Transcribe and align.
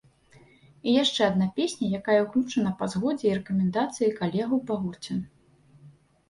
І 0.87 0.93
яшчэ 1.03 1.21
адна 1.31 1.47
песня, 1.59 1.85
якая 1.99 2.15
ўключана 2.23 2.71
па 2.79 2.87
згодзе 2.95 3.25
і 3.29 3.35
рэкамендацыі 3.41 4.11
калегаў 4.23 4.65
па 4.73 4.81
гурце. 4.81 5.13